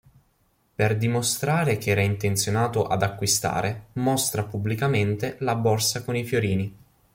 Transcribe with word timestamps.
Per 0.73 0.97
dimostrare 0.97 1.77
che 1.77 1.91
era 1.91 2.01
intenzionato 2.01 2.87
ad 2.87 3.03
acquistare, 3.03 3.89
mostra 3.97 4.43
pubblicamente 4.43 5.35
la 5.41 5.53
borsa 5.53 6.03
con 6.03 6.15
i 6.15 6.23
fiorini. 6.25 6.75